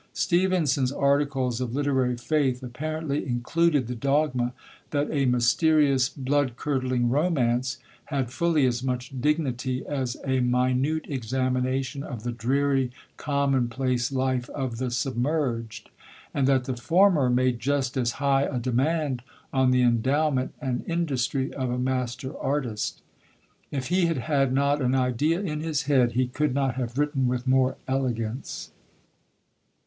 Stevenson's 0.13 0.91
articles 0.91 1.61
of 1.61 1.75
literary 1.75 2.17
faith 2.17 2.63
apparently 2.63 3.23
included 3.23 3.85
the 3.85 3.93
dogma 3.93 4.51
that 4.89 5.07
a 5.11 5.27
mysterious, 5.27 6.09
blood 6.09 6.55
curdling 6.57 7.07
romance 7.11 7.77
had 8.05 8.31
fully 8.33 8.65
as 8.65 8.81
much 8.81 9.11
dignity 9.21 9.85
as 9.85 10.17
a 10.25 10.39
minute 10.39 11.05
examination 11.07 12.01
of 12.01 12.23
the 12.23 12.31
dreary, 12.31 12.89
commonplace 13.17 14.11
life 14.11 14.49
of 14.49 14.79
the 14.79 14.89
submerged; 14.89 15.91
and 16.33 16.47
that 16.47 16.63
the 16.63 16.75
former 16.75 17.29
made 17.29 17.59
just 17.59 17.95
as 17.95 18.13
high 18.13 18.41
a 18.45 18.57
demand 18.57 19.21
on 19.53 19.69
the 19.69 19.83
endowment 19.83 20.51
and 20.59 20.83
industry 20.87 21.53
of 21.53 21.69
a 21.69 21.77
master 21.77 22.35
artist. 22.39 23.03
If 23.69 23.89
he 23.89 24.07
had 24.07 24.17
had 24.17 24.51
not 24.51 24.81
an 24.81 24.95
idea 24.95 25.41
in 25.41 25.59
his 25.61 25.83
head, 25.83 26.13
he 26.13 26.25
could 26.25 26.55
not 26.55 26.73
have 26.73 26.97
written 26.97 27.27
with 27.27 27.45
more 27.45 27.77
elegance. 27.87 28.71